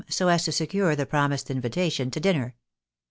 so 0.09 0.29
as 0.29 0.43
to 0.43 0.51
secure 0.51 0.95
the 0.95 1.05
promised 1.05 1.51
invitation 1.51 2.09
to 2.09 2.19
dinner. 2.19 2.55